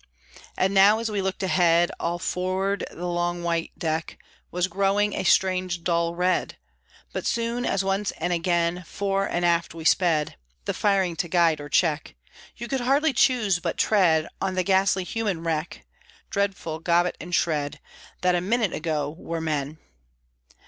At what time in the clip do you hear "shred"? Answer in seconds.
17.35-17.79